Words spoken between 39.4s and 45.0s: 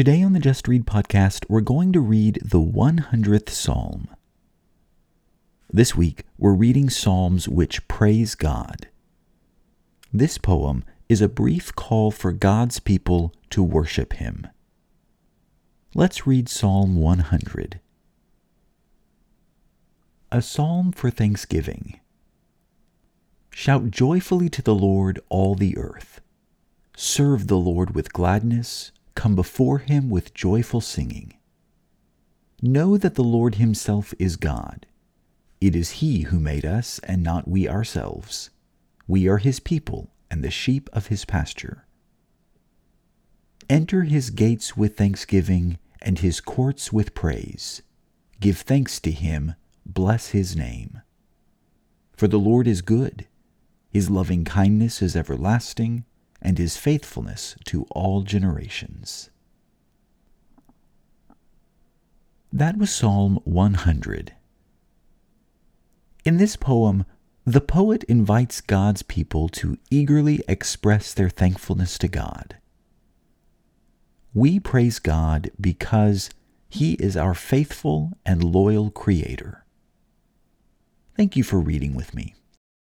people and the sheep of his pasture. Enter his gates with